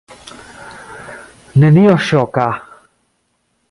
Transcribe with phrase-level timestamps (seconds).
[1.65, 2.51] Nenio ŝoka.